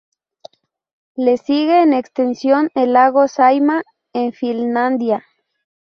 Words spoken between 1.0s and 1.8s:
Le sigue